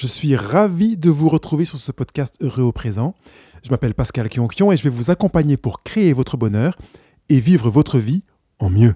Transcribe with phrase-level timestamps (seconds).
[0.00, 3.14] Je suis ravi de vous retrouver sur ce podcast Heureux au présent.
[3.62, 6.78] Je m'appelle Pascal Kionkion et je vais vous accompagner pour créer votre bonheur
[7.28, 8.22] et vivre votre vie
[8.60, 8.94] en mieux.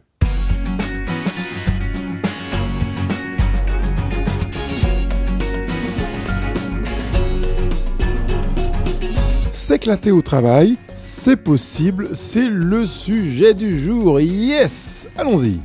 [9.52, 14.20] S'éclater au travail, c'est possible, c'est le sujet du jour.
[14.20, 15.60] Yes Allons-y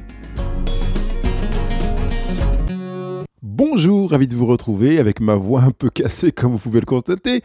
[3.59, 6.85] Bonjour, ravi de vous retrouver avec ma voix un peu cassée comme vous pouvez le
[6.85, 7.41] constater.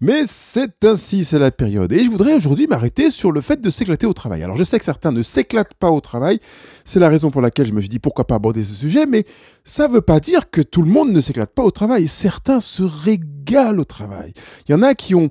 [0.00, 1.90] Mais c'est ainsi, c'est la période.
[1.90, 4.44] Et je voudrais aujourd'hui m'arrêter sur le fait de s'éclater au travail.
[4.44, 6.38] Alors je sais que certains ne s'éclatent pas au travail.
[6.84, 9.06] C'est la raison pour laquelle je me suis dit pourquoi pas aborder ce sujet.
[9.06, 9.24] Mais
[9.64, 12.06] ça ne veut pas dire que tout le monde ne s'éclate pas au travail.
[12.06, 14.32] Certains se régalent au travail.
[14.68, 15.30] Il y en a qui ont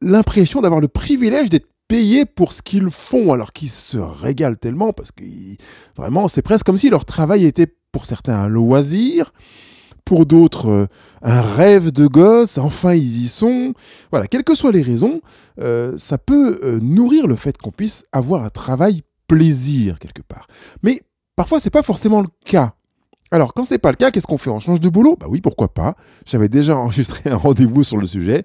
[0.00, 4.92] l'impression d'avoir le privilège d'être payés pour ce qu'ils font, alors qu'ils se régalent tellement
[4.92, 5.24] parce que
[5.96, 9.32] vraiment, c'est presque comme si leur travail était pour certains un loisir,
[10.04, 10.86] pour d'autres euh,
[11.22, 13.74] un rêve de gosse, enfin ils y sont.
[14.10, 15.20] Voilà, quelles que soient les raisons,
[15.60, 20.46] euh, ça peut euh, nourrir le fait qu'on puisse avoir un travail plaisir quelque part.
[20.82, 21.02] Mais
[21.36, 22.74] parfois c'est pas forcément le cas.
[23.34, 24.50] Alors, quand c'est pas le cas, qu'est-ce qu'on fait?
[24.50, 25.16] On change de boulot?
[25.18, 25.96] Bah oui, pourquoi pas.
[26.24, 28.44] J'avais déjà enregistré un rendez-vous sur le sujet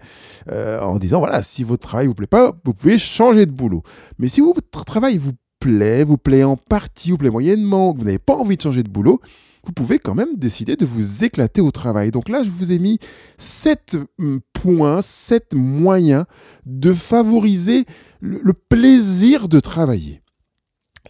[0.51, 3.83] en disant voilà, si votre travail vous plaît pas, vous pouvez changer de boulot.
[4.17, 8.17] Mais si votre travail vous plaît, vous plaît en partie, vous plaît moyennement, vous n'avez
[8.17, 9.21] pas envie de changer de boulot,
[9.63, 12.09] vous pouvez quand même décider de vous éclater au travail.
[12.09, 12.97] Donc là, je vous ai mis
[13.37, 16.25] 7 hum, points, 7 moyens
[16.65, 17.85] de favoriser
[18.21, 20.23] le plaisir de travailler.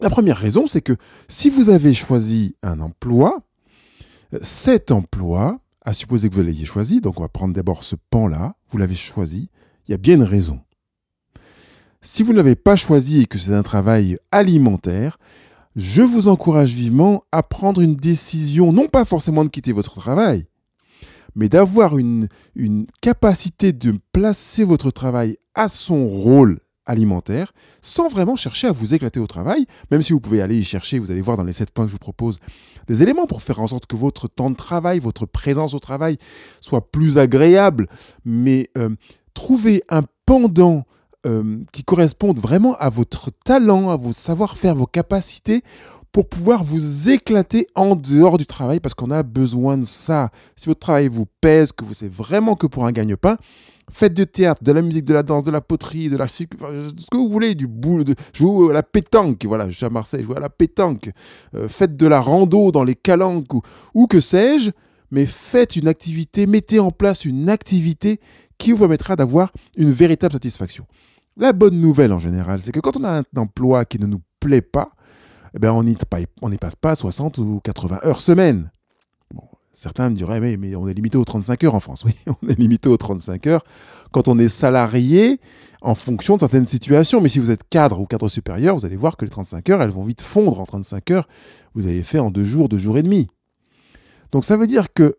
[0.01, 3.39] La première raison, c'est que si vous avez choisi un emploi,
[4.41, 8.55] cet emploi, à supposer que vous l'ayez choisi, donc on va prendre d'abord ce pan-là,
[8.69, 9.49] vous l'avez choisi,
[9.87, 10.61] il y a bien une raison.
[12.01, 15.17] Si vous ne l'avez pas choisi et que c'est un travail alimentaire,
[15.75, 20.45] je vous encourage vivement à prendre une décision, non pas forcément de quitter votre travail,
[21.35, 28.35] mais d'avoir une, une capacité de placer votre travail à son rôle alimentaire sans vraiment
[28.35, 31.21] chercher à vous éclater au travail, même si vous pouvez aller y chercher, vous allez
[31.21, 32.39] voir dans les 7 points que je vous propose,
[32.87, 36.17] des éléments pour faire en sorte que votre temps de travail, votre présence au travail
[36.59, 37.87] soit plus agréable,
[38.25, 38.89] mais euh,
[39.33, 40.83] trouver un pendant
[41.25, 45.63] euh, qui correspondent vraiment à votre talent, à vos savoir-faire, vos capacités
[46.11, 50.29] pour pouvoir vous éclater en dehors du travail parce qu'on a besoin de ça.
[50.55, 53.37] Si votre travail vous pèse, que vous c'est vraiment que pour un gagne-pain,
[53.91, 56.43] faites du théâtre, de la musique, de la danse, de la poterie, de la ce
[56.45, 60.23] que vous voulez, du boule, de jouer à la pétanque, voilà, je suis à Marseille,
[60.23, 61.11] jouer à la pétanque,
[61.55, 63.53] euh, faites de la rando dans les calanques
[63.93, 64.71] ou que sais-je,
[65.11, 68.19] mais faites une activité, mettez en place une activité
[68.57, 70.85] qui vous permettra d'avoir une véritable satisfaction.
[71.37, 74.21] La bonne nouvelle en général, c'est que quand on a un emploi qui ne nous
[74.39, 74.91] plaît pas,
[75.55, 75.83] eh ben on
[76.49, 78.71] n'y passe pas 60 ou 80 heures semaine.
[79.71, 82.03] certains me diraient, mais, on est limité aux 35 heures en France.
[82.05, 83.63] Oui, on est limité aux 35 heures
[84.11, 85.39] quand on est salarié
[85.81, 87.21] en fonction de certaines situations.
[87.21, 89.81] Mais si vous êtes cadre ou cadre supérieur, vous allez voir que les 35 heures,
[89.81, 91.27] elles vont vite fondre en 35 heures.
[91.73, 93.27] Vous avez fait en deux jours, deux jours et demi.
[94.31, 95.17] Donc ça veut dire que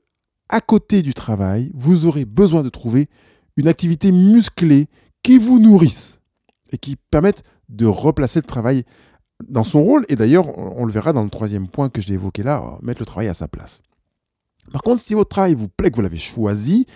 [0.48, 3.08] à côté du travail, vous aurez besoin de trouver
[3.56, 4.88] une activité musclée
[5.22, 6.20] qui vous nourrissent
[6.72, 8.84] et qui permettent de replacer le travail
[9.49, 10.05] dans son rôle.
[10.09, 13.06] Et d'ailleurs, on le verra dans le troisième point que j'ai évoqué là, mettre le
[13.06, 13.83] travail à sa place.
[14.73, 16.87] Par contre, si votre travail vous plaît, que vous l'avez choisi,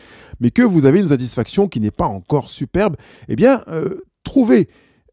[0.41, 2.97] mais que vous avez une satisfaction qui n'est pas encore superbe,
[3.29, 4.69] eh bien, euh, trouvez,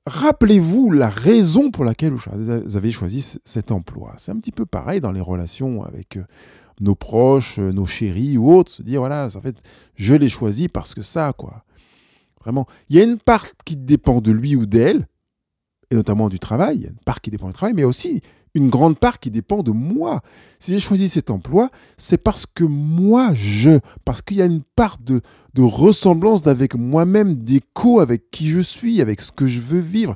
[0.05, 4.13] rappelez-vous la raison pour laquelle vous avez choisi cet emploi.
[4.17, 6.25] C'est un petit peu pareil dans les relations avec euh,
[6.81, 9.55] nos proches, euh, nos chéris ou autres, se dire, voilà, en fait,
[9.95, 11.63] je l'ai choisi parce que ça, quoi.
[12.41, 12.65] Vraiment.
[12.89, 15.07] Il y a une part qui dépend de lui ou d'elle,
[15.91, 16.87] et notamment du travail.
[16.89, 18.21] Une part qui dépend du travail, mais aussi
[18.55, 20.21] une grande part qui dépend de moi.
[20.59, 24.63] Si j'ai choisi cet emploi, c'est parce que moi, je, parce qu'il y a une
[24.63, 25.21] part de,
[25.57, 30.15] ressemblance avec moi-même, d'écho avec qui je suis, avec ce que je veux vivre,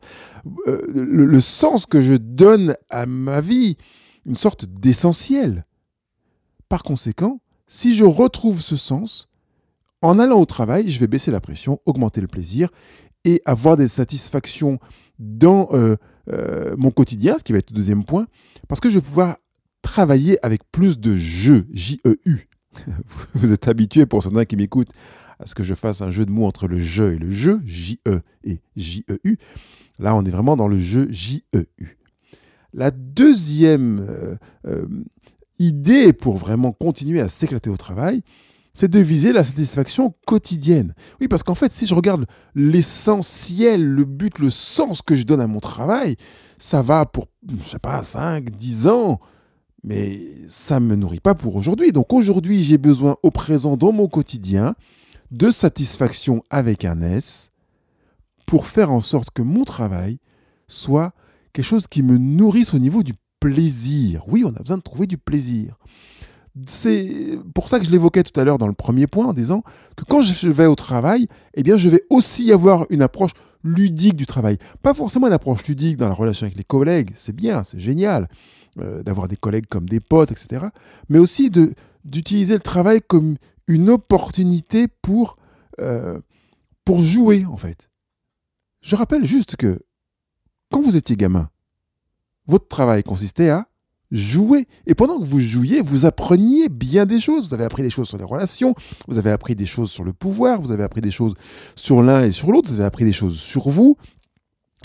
[0.67, 3.77] euh, le sens que je donne à ma vie,
[4.25, 5.65] une sorte d'essentiel.
[6.67, 9.29] Par conséquent, si je retrouve ce sens,
[10.01, 12.69] en allant au travail, je vais baisser la pression, augmenter le plaisir
[13.23, 14.79] et avoir des satisfactions
[15.19, 15.95] dans euh,
[16.31, 18.27] euh, mon quotidien, ce qui va être le deuxième point,
[18.67, 19.37] parce que je vais pouvoir
[19.81, 22.47] travailler avec plus de jeu, J-E-U.
[23.33, 24.91] Vous êtes habitué, pour certains qui m'écoutent,
[25.39, 27.61] à ce que je fasse un jeu de mots entre le jeu et le jeu,
[27.65, 29.37] J-E et J-E-U.
[29.99, 31.97] Là, on est vraiment dans le jeu J-E-U.
[32.73, 34.05] La deuxième
[34.65, 34.87] euh,
[35.59, 38.21] idée pour vraiment continuer à s'éclater au travail,
[38.75, 40.93] c'est de viser la satisfaction quotidienne.
[41.21, 45.39] Oui, parce qu'en fait, si je regarde l'essentiel, le but, le sens que je donne
[45.39, 46.17] à mon travail,
[46.59, 47.27] ça va pour,
[47.63, 49.19] je sais pas, 5, 10 ans.
[49.83, 50.19] mais
[50.49, 51.93] ça ne me nourrit pas pour aujourd'hui.
[51.93, 54.75] Donc aujourd'hui, j'ai besoin au présent, dans mon quotidien,
[55.31, 57.51] de satisfaction avec un S
[58.45, 60.19] pour faire en sorte que mon travail
[60.67, 61.13] soit
[61.53, 64.23] quelque chose qui me nourrisse au niveau du plaisir.
[64.27, 65.77] Oui, on a besoin de trouver du plaisir.
[66.67, 69.61] C'est pour ça que je l'évoquais tout à l'heure dans le premier point en disant
[69.97, 73.31] que quand je vais au travail, eh bien je vais aussi avoir une approche
[73.63, 74.57] ludique du travail.
[74.81, 78.29] Pas forcément une approche ludique dans la relation avec les collègues, c'est bien, c'est génial
[78.79, 80.67] euh, d'avoir des collègues comme des potes, etc.
[81.09, 81.73] Mais aussi de
[82.05, 83.35] d'utiliser le travail comme
[83.67, 85.37] une opportunité pour,
[85.79, 86.19] euh,
[86.85, 87.89] pour jouer en fait.
[88.81, 89.81] Je rappelle juste que
[90.71, 91.49] quand vous étiez gamin,
[92.45, 93.67] votre travail consistait à
[94.15, 94.67] jouer.
[94.87, 97.47] Et pendant que vous jouiez, vous appreniez bien des choses.
[97.47, 98.73] Vous avez appris des choses sur les relations,
[99.07, 101.33] vous avez appris des choses sur le pouvoir, vous avez appris des choses
[101.75, 103.97] sur l'un et sur l'autre, vous avez appris des choses sur vous.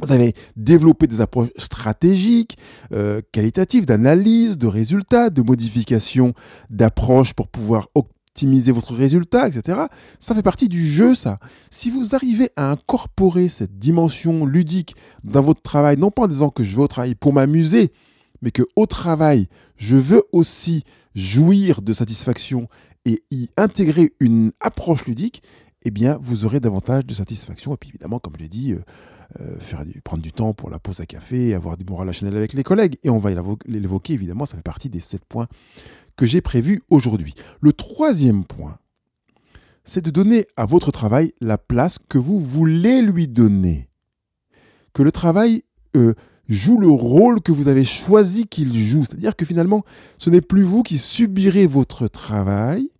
[0.03, 2.57] Vous avez développé des approches stratégiques,
[2.93, 6.33] euh, qualitatives, d'analyse, de résultats, de modification
[6.71, 9.79] d'approches pour pouvoir optimiser votre résultat, etc.
[10.19, 11.39] Ça fait partie du jeu, ça.
[11.71, 16.49] Si vous arrivez à incorporer cette dimension ludique dans votre travail, non pas en disant
[16.49, 17.93] que je vais au travail pour m'amuser,
[18.43, 20.85] mais que au travail, je veux aussi
[21.15, 22.69] jouir de satisfaction
[23.05, 25.43] et y intégrer une approche ludique,
[25.83, 27.75] eh bien, vous aurez davantage de satisfaction.
[27.75, 28.83] Et puis, évidemment, comme je l'ai dit, euh,
[29.41, 32.53] euh, faire prendre du temps pour la pause à café, avoir du bon relationnel avec
[32.53, 32.97] les collègues.
[33.03, 33.31] Et on va
[33.67, 35.47] l'évoquer, évidemment, ça fait partie des sept points
[36.17, 37.35] que j'ai prévus aujourd'hui.
[37.61, 38.79] Le troisième point,
[39.85, 43.89] c'est de donner à votre travail la place que vous voulez lui donner.
[44.93, 45.63] Que le travail
[45.97, 46.15] euh,
[46.51, 49.05] joue le rôle que vous avez choisi qu'il joue.
[49.05, 49.85] C'est-à-dire que finalement,
[50.19, 52.91] ce n'est plus vous qui subirez votre travail,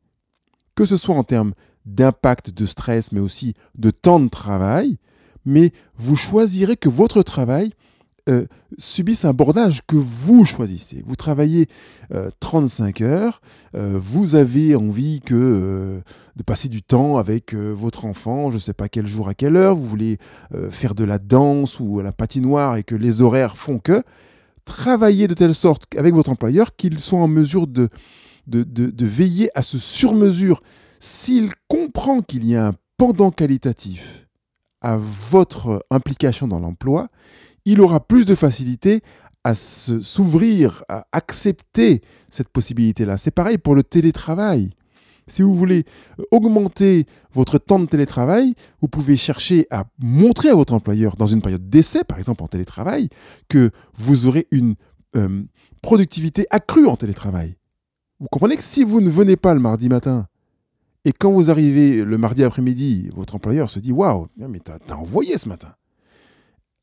[0.75, 1.53] que ce soit en termes
[1.85, 4.99] d'impact, de stress, mais aussi de temps de travail,
[5.45, 7.73] mais vous choisirez que votre travail
[8.31, 8.47] euh,
[8.79, 11.03] subisse un bordage que vous choisissez.
[11.05, 11.67] Vous travaillez
[12.39, 13.41] 35 euh, heures,
[13.75, 16.01] euh, vous avez envie que,
[16.37, 19.57] de passer du temps avec votre enfant, je ne sais pas quel jour à quelle
[19.57, 20.19] heure, vous voulez
[20.71, 24.03] faire de la danse ou à la patinoire et que les horaires font que,
[24.65, 27.89] travaillez de telle sorte avec votre employeur qu'il soit en mesure de,
[28.47, 30.63] de, de veiller à ce sur-mesure.
[31.01, 34.27] S'il comprend qu'il y a un pendant qualitatif
[34.81, 37.09] à votre implication dans l'emploi,
[37.65, 39.03] il aura plus de facilité
[39.45, 43.17] à s'ouvrir, à accepter cette possibilité-là.
[43.17, 44.71] C'est pareil pour le télétravail.
[45.27, 45.85] Si vous voulez
[46.33, 51.41] augmenter votre temps de télétravail, vous pouvez chercher à montrer à votre employeur, dans une
[51.41, 53.09] période d'essai, par exemple en télétravail,
[53.49, 54.75] que vous aurez une
[55.17, 55.45] euh,
[55.83, 57.57] productivité accrue en télétravail.
[58.19, 60.27] Vous comprenez que si vous ne venez pas le mardi matin,
[61.05, 65.39] et quand vous arrivez le mardi après-midi, votre employeur se dit Waouh, mais t'as envoyé
[65.39, 65.73] ce matin.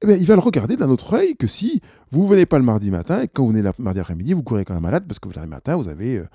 [0.06, 2.64] Eh il va le regarder d'un autre œil que si vous ne venez pas le
[2.64, 5.18] mardi matin et quand vous venez le mardi après-midi, vous courez quand même malade parce
[5.18, 6.28] que le matin, vous avez euh,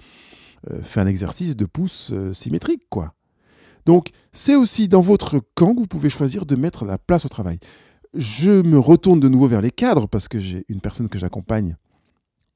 [0.70, 2.82] euh, fait un exercice de pouce euh, symétrique.
[2.90, 3.14] quoi.
[3.86, 7.28] Donc, c'est aussi dans votre camp que vous pouvez choisir de mettre la place au
[7.28, 7.60] travail.
[8.14, 11.76] Je me retourne de nouveau vers les cadres parce que j'ai une personne que j'accompagne,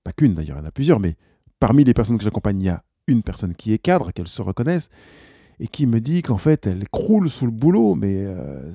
[0.02, 1.14] pas qu'une d'ailleurs, il y en a plusieurs, mais
[1.61, 4.43] parmi les personnes que j'accompagne, il y a une personne qui est cadre, qu'elle se
[4.43, 4.88] reconnaisse,
[5.61, 8.26] et qui me dit qu'en fait, elle croule sous le boulot, mais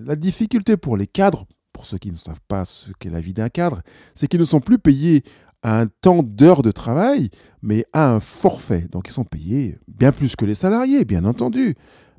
[0.03, 1.45] la difficulté pour les cadres,
[1.81, 3.81] pour ceux qui ne savent pas ce qu'est la vie d'un cadre,
[4.13, 5.23] c'est qu'ils ne sont plus payés
[5.63, 7.31] à un temps d'heures de travail,
[7.63, 8.87] mais à un forfait.
[8.91, 11.73] Donc ils sont payés bien plus que les salariés, bien entendu.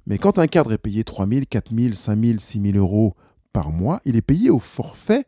[0.08, 3.14] Mais quand un cadre est payé 3 000, 4 000, 5 000, 6 000 euros
[3.52, 5.26] par mois, il est payé au forfait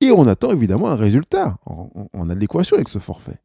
[0.00, 3.42] et on attend évidemment un résultat en, adéquation avec ce forfait.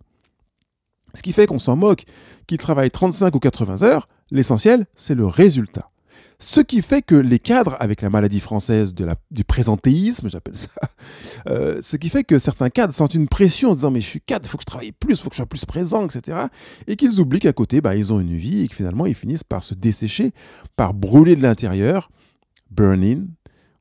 [1.16, 2.06] Ce qui fait qu'on s'en moque,
[2.48, 5.92] qu'il travaille 35 ou 80 heures, l'essentiel, c'est le résultat.
[6.40, 10.58] Ce qui fait que les cadres, avec la maladie française de la, du présentéisme, j'appelle
[10.58, 10.70] ça,
[11.50, 14.22] euh, ce qui fait que certains cadres sentent une pression en disant mais je suis
[14.22, 16.46] cadre, il faut que je travaille plus, il faut que je sois plus présent, etc.
[16.88, 19.44] Et qu'ils oublient qu'à côté, bah, ils ont une vie et que finalement ils finissent
[19.44, 20.32] par se dessécher,
[20.78, 22.10] par brûler de l'intérieur,
[22.72, 23.26] burn in,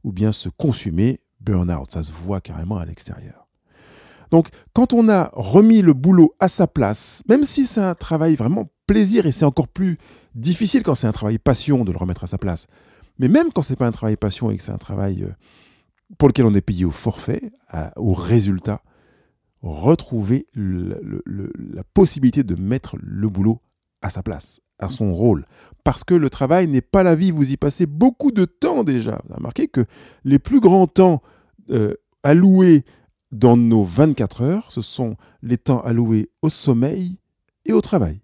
[0.03, 1.93] ou bien se consumer, burn out.
[1.93, 3.49] Ça se voit carrément à l'extérieur.
[4.31, 8.37] Donc, quand on a remis le boulot à sa place, même si c'est un travail
[8.37, 9.99] vraiment plaisir et c'est encore plus
[10.35, 12.67] difficile quand c'est un travail passion de le remettre à sa place.
[13.19, 15.33] Mais même quand c'est pas un travail passion et que c'est un travail euh,
[16.17, 17.53] pour lequel on est payé au forfait,
[17.97, 18.83] au résultat,
[19.61, 23.61] retrouver la possibilité de mettre le boulot
[24.01, 25.45] à sa place, à son rôle.
[25.85, 29.21] Parce que le travail n'est pas la vie, vous y passez beaucoup de temps déjà.
[29.25, 29.85] Vous avez remarqué que
[30.25, 31.23] les plus grands temps
[31.71, 32.85] euh, alloués
[33.33, 37.19] dans nos 24 heures, ce sont les temps alloués au sommeil
[37.67, 38.23] et au travail.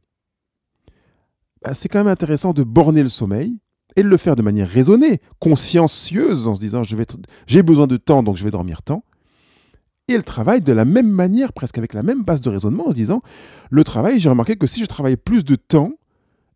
[1.65, 3.57] Bah, c'est quand même intéressant de borner le sommeil
[3.97, 6.83] et de le faire de manière raisonnée, consciencieuse, en se disant
[7.47, 9.03] j'ai besoin de temps, donc je vais dormir tant.
[10.09, 12.91] et elle travaille de la même manière, presque avec la même base de raisonnement, en
[12.91, 13.23] se disant,
[13.71, 15.93] le travail, j'ai remarqué que si je travaille plus de temps,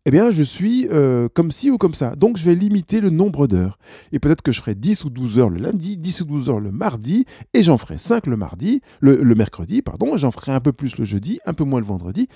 [0.09, 2.15] eh bien, je suis euh, comme ci ou comme ça.
[2.15, 3.77] Donc, je vais limiter le nombre d'heures.
[4.11, 6.59] Et peut-être que je ferai 10 ou 12 heures le lundi, 10 ou 12 heures
[6.59, 10.73] le mardi, et j'en ferai 5 le mardi, le, mercredi, pardon, j'en ferai un peu
[10.73, 12.27] plus le jeudi, un peu moins le vendredi.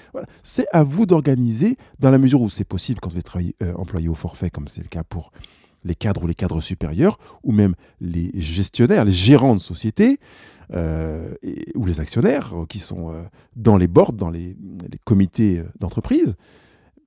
[0.44, 3.32] C'est à vous d'organiser dans la mesure où c'est possible quand vous êtes
[3.64, 5.32] euh, employé au forfait, comme c'est le cas pour
[5.84, 10.20] les cadres ou les cadres supérieurs, ou même les gestionnaires, les gérants de société,
[10.76, 11.34] euh,
[11.74, 13.12] ou les actionnaires qui sont
[13.56, 14.56] dans les boards, dans les
[15.06, 16.36] comités d'entreprise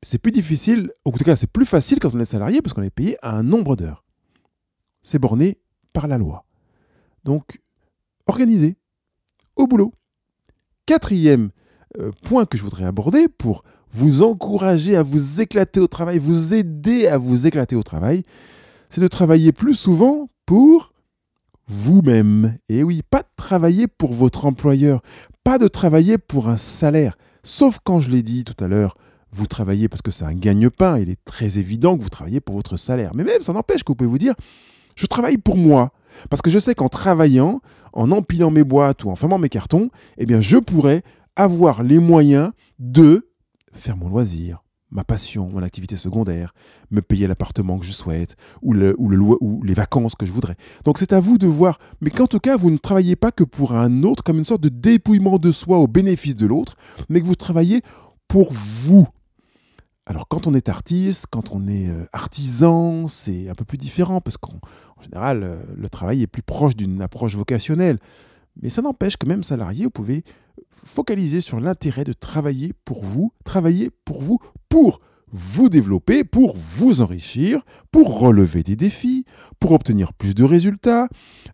[0.03, 2.83] c'est plus difficile, en tout cas c'est plus facile quand on est salarié parce qu'on
[2.83, 4.05] est payé à un nombre d'heures.
[5.03, 5.59] C'est borné
[5.93, 6.45] par la loi.
[7.25, 7.61] Donc,
[8.27, 8.77] organisez
[9.57, 9.93] au boulot.
[10.87, 11.51] Quatrième
[11.99, 16.55] euh, point que je voudrais aborder pour vous encourager à vous éclater au travail, vous
[16.55, 18.25] aider à vous éclater au travail,
[18.91, 20.93] c'est de travailler plus souvent pour
[21.67, 22.59] vous-même.
[22.69, 25.01] Et oui, pas de travailler pour votre employeur,
[25.45, 28.97] pas de travailler pour un salaire, sauf quand je l'ai dit tout à l'heure,
[29.33, 32.55] vous travaillez parce que c'est un gagne-pain, il est très évident que vous travaillez pour
[32.55, 33.13] votre salaire.
[33.15, 34.35] Mais même, ça n'empêche que vous pouvez vous dire,
[34.97, 35.93] je travaille pour moi.
[36.31, 37.61] Parce que je sais qu'en travaillant,
[37.93, 41.03] en empilant mes boîtes ou en fermant mes cartons, eh bien, je pourrais
[41.37, 43.31] avoir les moyens de
[43.73, 46.55] faire mon loisir, ma passion, mon activité secondaire,
[46.91, 50.33] me payer l'appartement que je souhaite, ou, le, ou, le, ou les vacances que je
[50.33, 50.57] voudrais.
[50.85, 53.45] Donc c'est à vous de voir, mais qu'en tout cas, vous ne travaillez pas que
[53.45, 56.77] pour un autre, comme une sorte de dépouillement de soi au bénéfice de l'autre,
[57.11, 57.83] mais que vous travaillez
[58.29, 59.07] pour vous.
[60.07, 64.21] Alors quand on est artiste, quand on est euh, artisan, c'est un peu plus différent
[64.21, 64.61] parce qu'en
[65.03, 67.99] général, euh, le travail est plus proche d'une approche vocationnelle.
[68.63, 70.23] Mais ça n'empêche que même salarié, vous pouvez
[70.71, 75.01] focaliser sur l'intérêt de travailler pour vous, travailler pour vous, pour
[75.33, 79.25] vous développer, pour vous enrichir, pour relever des défis,
[79.59, 81.09] pour obtenir plus de résultats,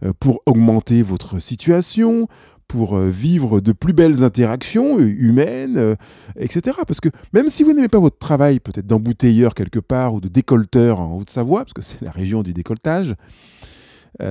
[0.04, 2.28] euh, pour augmenter votre situation,
[2.72, 5.94] pour euh, vivre de plus belles interactions euh, humaines, euh,
[6.38, 6.78] etc.
[6.86, 10.28] Parce que même si vous n'aimez pas votre travail, peut-être d'embouteilleur quelque part ou de
[10.28, 13.14] décolleteur en Haute-Savoie, parce que c'est la région du décolletage,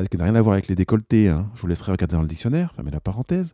[0.09, 2.27] qui n'a rien à voir avec les décolletés, hein, je vous laisserai regarder dans le
[2.27, 3.53] dictionnaire, fermez la parenthèse,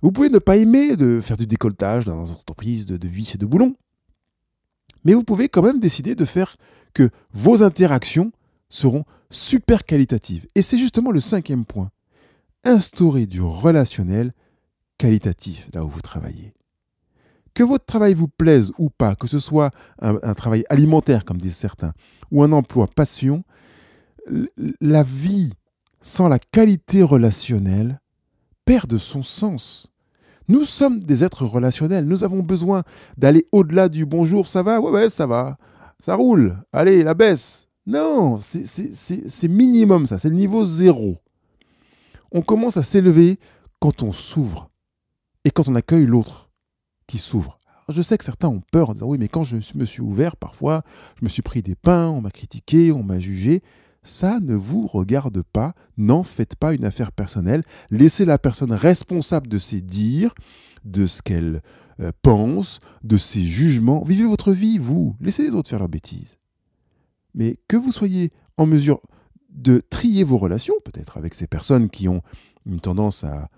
[0.00, 3.34] vous pouvez ne pas aimer de faire du décolletage dans une entreprise de, de vis
[3.34, 3.74] et de boulons,
[5.04, 6.56] mais vous pouvez quand même décider de faire
[6.94, 8.32] que vos interactions
[8.68, 10.46] seront super qualitatives.
[10.54, 11.90] Et c'est justement le cinquième point
[12.64, 14.32] instaurer du relationnel
[14.98, 16.52] qualitatif là où vous travaillez.
[17.54, 21.56] Que votre travail vous plaise ou pas, que ce soit un, travail alimentaire comme disent
[21.56, 21.92] certains,
[22.30, 23.42] ou un emploi passion,
[24.80, 25.52] la vie
[26.00, 28.00] sans la qualité relationnelle
[28.64, 29.92] perd de son sens.
[30.48, 32.82] Nous sommes des êtres relationnels, nous avons besoin
[33.16, 35.58] d'aller au-delà du bonjour, ça va, ouais, ouais, ça va,
[36.02, 37.68] ça roule, allez, la baisse.
[37.86, 41.18] Non, c'est minimum ça, c'est le niveau zéro
[42.32, 43.38] on commence à s'élever
[43.80, 44.70] quand on s'ouvre
[45.44, 46.50] et quand on accueille l'autre
[47.06, 47.58] qui s'ouvre.
[47.88, 50.36] Je sais que certains ont peur en disant oui, mais quand je me suis ouvert,
[50.36, 50.82] parfois,
[51.18, 53.62] je me suis pris des pains, on m'a critiqué, on m'a jugé.
[54.02, 57.64] Ça ne vous regarde pas, n'en faites pas une affaire personnelle.
[57.90, 60.32] Laissez la personne responsable de ses dires,
[60.84, 61.60] de ce qu'elle
[62.00, 64.02] euh, pense, de ses jugements.
[64.04, 65.16] Vivez votre vie, vous.
[65.20, 66.38] Laissez les autres faire leurs bêtises.
[67.34, 69.00] Mais que vous soyez en mesure
[69.52, 72.22] de trier vos relations, peut-être avec ces personnes qui ont
[72.66, 73.48] une tendance à,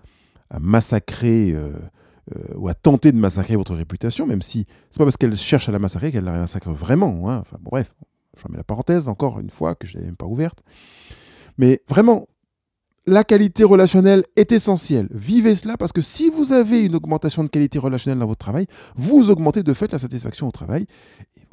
[0.59, 1.71] massacrer euh,
[2.35, 5.67] euh, ou à tenter de massacrer votre réputation, même si c'est pas parce qu'elles cherchent
[5.67, 7.27] à la massacrer qu'elles la massacrent vraiment.
[7.27, 7.39] Hein.
[7.39, 7.95] Enfin bref,
[8.37, 10.63] je mets la parenthèse encore une fois que je n'avais même pas ouverte.
[11.57, 12.27] Mais vraiment,
[13.05, 15.07] la qualité relationnelle est essentielle.
[15.11, 18.65] Vivez cela parce que si vous avez une augmentation de qualité relationnelle dans votre travail,
[18.95, 20.85] vous augmentez de fait la satisfaction au travail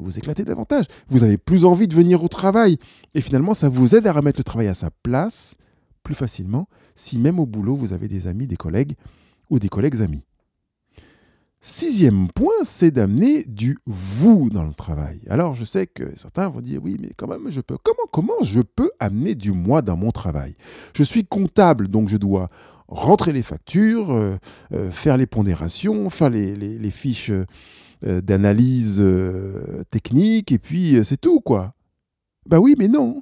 [0.01, 0.85] vous éclatez davantage.
[1.07, 2.77] Vous avez plus envie de venir au travail
[3.13, 5.55] et finalement ça vous aide à remettre le travail à sa place
[6.03, 8.95] plus facilement si même au boulot vous avez des amis, des collègues
[9.49, 10.23] ou des collègues amis.
[11.63, 15.21] Sixième point, c'est d'amener du vous dans le travail.
[15.29, 17.77] Alors, je sais que certains vont dire oui, mais quand même, je peux.
[17.83, 20.55] Comment, comment je peux amener du moi dans mon travail?
[20.95, 22.49] Je suis comptable, donc je dois
[22.87, 24.37] rentrer les factures, euh,
[24.73, 27.45] euh, faire les pondérations, faire les, fiches euh,
[28.03, 29.03] d'analyse
[29.89, 31.73] technique, et puis c'est tout, quoi.
[32.45, 33.21] Bah oui, mais non.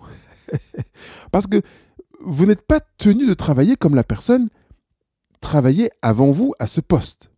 [1.31, 1.61] Parce que
[2.21, 4.47] vous n'êtes pas tenu de travailler comme la personne
[5.41, 7.31] travaillait avant vous à ce poste.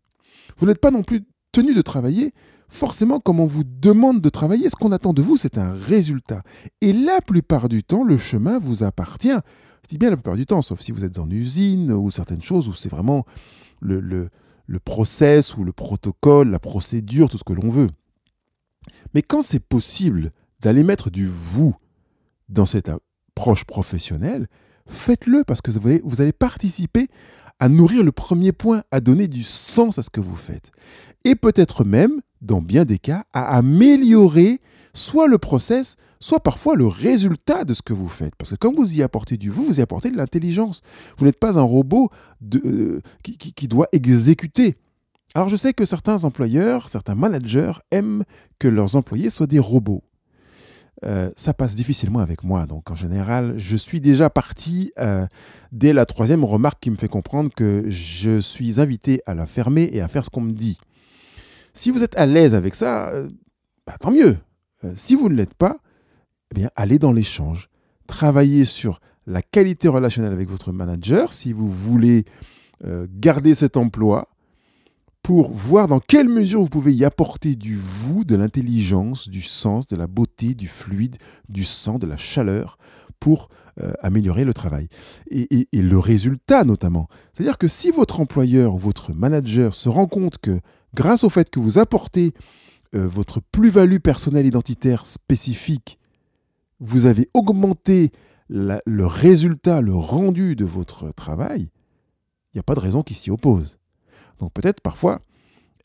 [0.58, 2.34] Vous n'êtes pas non plus tenu de travailler
[2.68, 4.70] forcément comme on vous demande de travailler.
[4.70, 6.42] Ce qu'on attend de vous, c'est un résultat.
[6.80, 9.30] Et la plupart du temps, le chemin vous appartient.
[9.84, 12.42] Je dis bien la plupart du temps, sauf si vous êtes en usine ou certaines
[12.42, 13.26] choses où c'est vraiment
[13.82, 14.30] le, le,
[14.72, 17.90] le process ou le protocole, la procédure, tout ce que l'on veut.
[19.14, 21.76] Mais quand c'est possible d'aller mettre du vous
[22.48, 24.48] dans cette approche professionnelle,
[24.88, 27.10] faites-le parce que vous allez participer
[27.60, 30.72] à nourrir le premier point, à donner du sens à ce que vous faites.
[31.26, 34.62] Et peut-être même, dans bien des cas, à améliorer
[34.94, 38.36] soit le process, soit parfois le résultat de ce que vous faites.
[38.36, 40.82] Parce que quand vous y apportez du vous, vous y apportez de l'intelligence.
[41.18, 42.10] Vous n'êtes pas un robot
[42.56, 44.78] euh, qui, doit exécuter.
[45.34, 48.24] Alors je sais que certains employeurs, certains managers aiment
[48.60, 50.04] que leurs employés soient des robots.
[51.04, 52.68] Euh, ça passe difficilement avec moi.
[52.68, 55.26] Donc en général, je suis déjà parti euh,
[55.72, 59.90] dès la troisième remarque qui me fait comprendre que je suis invité à la fermer
[59.92, 60.78] et à faire ce qu'on me dit.
[61.74, 63.12] Si vous êtes à l'aise avec ça,
[63.88, 64.38] bah, tant mieux.
[64.96, 65.78] si vous ne l'êtes pas,
[66.58, 67.70] eh allez dans l'échange.
[68.08, 72.26] Travaillez sur la qualité relationnelle avec votre manager si vous voulez
[72.84, 74.28] euh, garder cet emploi
[75.24, 79.86] pour voir dans quelle mesure vous pouvez y apporter du vous, de l'intelligence, du sens,
[79.86, 81.18] de la beauté, du fluide,
[81.48, 82.78] du sang, de la chaleur
[83.20, 84.88] pour euh, améliorer le travail.
[85.30, 87.08] Et, le résultat notamment.
[87.34, 90.60] C'est-à-dire que si votre employeur ou votre manager se rend compte que
[90.96, 92.34] grâce au fait que vous apportez
[92.96, 96.00] euh, votre plus-value personnelle identitaire spécifique
[96.82, 98.12] vous avez augmenté
[98.50, 101.70] le résultat, le rendu de votre travail,
[102.54, 103.80] il n'y a pas de raison qui s'y oppose.
[104.40, 105.22] Donc peut-être parfois,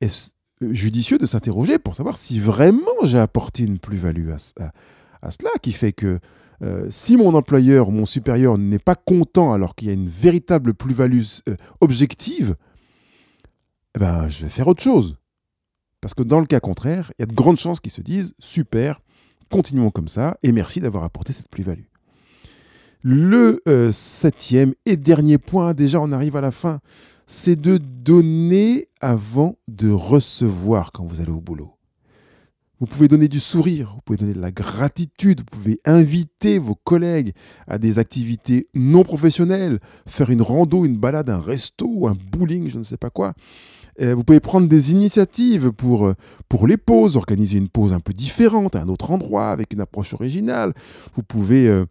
[0.01, 5.73] est-ce judicieux de s'interroger pour savoir si vraiment j'ai apporté une plus-value à, cela, qui
[5.73, 6.19] fait que
[6.63, 10.09] euh, si mon employeur ou mon supérieur n'est pas content alors qu'il y a une
[10.09, 12.57] véritable plus-value euh, objective,
[13.95, 15.17] eh ben, je vais faire autre chose.
[16.01, 18.35] Parce que dans le cas contraire, il y a de grandes chances qu'ils se disent
[18.39, 19.01] super,
[19.51, 21.85] Continuons comme ça et merci d'avoir apporté cette plus-value.
[23.03, 26.81] Le euh, septième et dernier point, déjà on arrive à la fin,
[27.27, 31.76] c'est de donner avant de recevoir quand vous allez au boulot.
[32.79, 36.75] Vous pouvez donner du sourire, vous pouvez donner de la gratitude, vous pouvez inviter vos
[36.75, 37.33] collègues
[37.67, 42.79] à des activités non professionnelles, faire une rando, une balade, un resto, un bowling, je
[42.79, 43.33] ne sais pas quoi.
[44.03, 46.15] Euh, vous pouvez prendre des initiatives pour, euh,
[46.51, 49.81] pour les pauses, organiser une pause un peu différente à un autre endroit avec une
[49.81, 50.75] approche originale.
[51.15, 51.85] Vous pouvez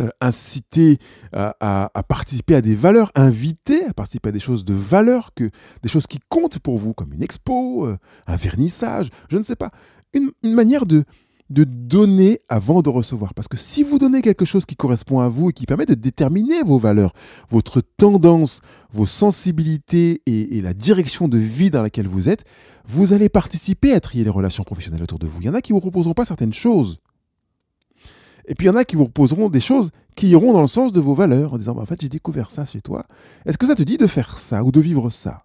[0.00, 0.98] euh, inciter
[1.32, 5.50] à, participer à des valeurs, inviter à participer à des choses de valeur, que,
[5.82, 7.86] des choses qui comptent pour vous, comme une expo,
[8.26, 9.70] un vernissage, je ne sais pas.
[10.14, 11.04] une manière de,
[11.50, 13.34] de donner avant de recevoir.
[13.34, 15.94] Parce que si vous donnez quelque chose qui correspond à vous et qui permet de
[15.94, 17.12] déterminer vos valeurs,
[17.50, 18.60] votre tendance,
[18.92, 22.44] vos sensibilités et, la direction de vie dans laquelle vous êtes,
[22.86, 25.40] vous allez participer à trier les relations professionnelles autour de vous.
[25.40, 26.98] Il y en a qui ne vous proposeront pas certaines choses.
[28.46, 30.66] Et puis il y en a qui vous proposeront des choses qui iront dans le
[30.66, 33.06] sens de vos valeurs, en disant, bah, en fait, j'ai découvert ça chez toi.
[33.46, 35.44] Est-ce que ça te dit de faire ça ou de vivre ça?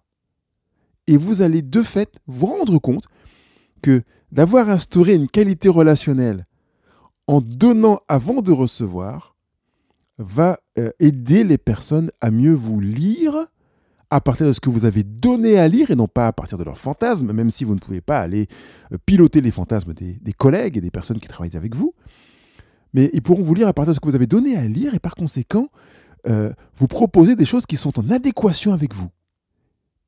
[1.06, 3.04] Et vous allez de fait vous rendre compte
[3.82, 6.46] que d'avoir instauré une qualité relationnelle
[7.26, 9.34] en donnant avant de recevoir
[10.18, 13.46] va euh, aider les personnes à mieux vous lire
[14.10, 16.58] à partir de ce que vous avez donné à lire et non pas à partir
[16.58, 18.48] de leurs fantasmes, même si vous ne pouvez pas aller
[18.92, 21.94] euh, piloter les fantasmes des, collègues et des personnes qui travaillent avec vous.
[22.92, 24.94] Mais ils pourront vous lire à partir de ce que vous avez donné à lire
[24.94, 25.68] et par conséquent,
[26.28, 29.08] euh, vous proposer des choses qui sont en adéquation avec vous.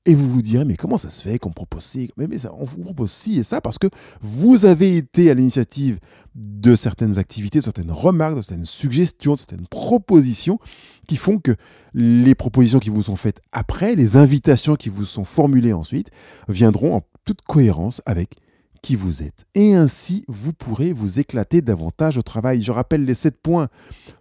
[0.04, 2.52] Et vous vous direz, mais comment ça se fait qu'on propose ci mais, mais ça,
[2.58, 3.86] On vous propose ci et ça parce que
[4.20, 6.00] vous avez été à l'initiative
[6.34, 10.58] de certaines activités, de certaines remarques, de certaines suggestions, de certaines propositions
[11.06, 11.54] qui font que
[11.94, 16.10] les propositions qui vous sont faites après, les invitations qui vous sont formulées ensuite,
[16.48, 18.34] viendront en toute cohérence avec
[18.82, 19.46] qui vous êtes.
[19.54, 22.62] Et ainsi, vous pourrez vous éclater davantage au travail.
[22.62, 23.68] Je rappelle les sept points.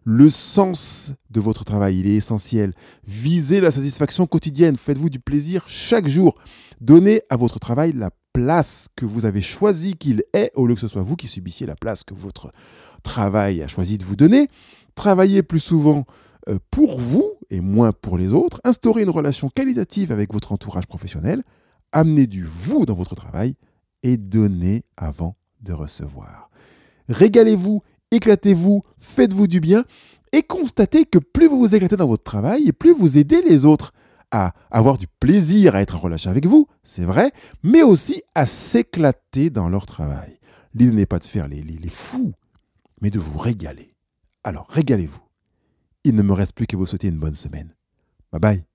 [0.04, 2.74] Le sens de votre travail, il est essentiel.
[3.06, 4.78] Visez la satisfaction quotidienne.
[4.78, 6.38] Faites-vous du plaisir chaque jour.
[6.80, 10.82] Donnez à votre travail la place que vous avez choisi qu'il ait, au lieu que
[10.82, 12.52] ce soit vous qui subissiez la place que votre
[13.04, 14.48] travail a choisi de vous donner.
[14.96, 16.06] Travaillez plus souvent
[16.50, 18.62] euh, pour vous et moins pour les autres.
[18.64, 21.44] Instaurez une relation qualitative avec votre entourage professionnel.
[21.92, 23.56] Amenez du vous dans votre travail
[24.04, 26.50] et donnez avant de recevoir.
[27.10, 29.84] Régalez-vous, éclatez-vous, faites-vous du bien
[30.32, 33.66] et constatez que plus vous vous éclatez dans votre travail et plus vous aidez les
[33.66, 33.94] autres
[34.32, 37.34] à avoir du plaisir à être relation avec vous, c'est vrai,
[37.64, 40.40] mais aussi à s'éclater dans leur travail.
[40.74, 42.32] L'idée n'est pas de faire les, les fous,
[43.02, 43.90] mais de vous régaler.
[44.44, 45.22] Alors régalez-vous.
[46.04, 47.76] Il ne me reste plus que vous souhaiter une bonne semaine.
[48.32, 48.71] Bye bye.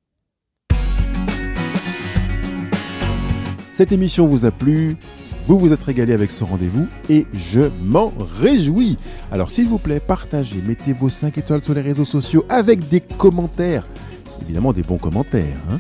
[3.76, 4.96] Cette émission vous a plu,
[5.44, 8.10] vous vous êtes régalé avec ce rendez-vous et je m'en
[8.40, 8.96] réjouis.
[9.30, 13.02] Alors s'il vous plaît, partagez, mettez vos 5 étoiles sur les réseaux sociaux avec des
[13.02, 13.86] commentaires.
[14.40, 15.58] Évidemment des bons commentaires.
[15.70, 15.78] Hein.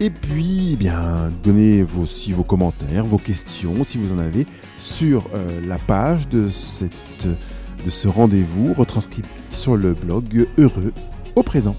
[0.00, 4.46] Et puis, eh bien, donnez aussi vos commentaires, vos questions, si vous en avez,
[4.78, 10.94] sur euh, la page de, de ce rendez-vous retranscrit sur le blog Heureux
[11.36, 11.76] au présent.